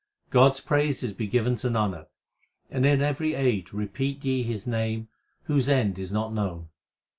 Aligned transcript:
God 0.31 0.53
s 0.53 0.59
praises 0.59 1.13
be 1.13 1.27
given 1.27 1.57
to 1.57 1.69
Nanak, 1.69 2.07
and 2.71 2.87
in 2.87 3.03
every 3.03 3.35
age 3.35 3.71
repeat 3.71 4.25
ye 4.25 4.41
His 4.41 4.65
name 4.65 5.09
whose 5.43 5.69
end 5.69 5.99
is 5.99 6.11
not 6.11 6.33
known. 6.33 6.69